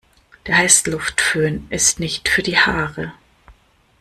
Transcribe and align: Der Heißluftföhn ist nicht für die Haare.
Der 0.47 0.57
Heißluftföhn 0.57 1.67
ist 1.69 1.99
nicht 1.99 2.27
für 2.27 2.41
die 2.41 2.57
Haare. 2.57 3.13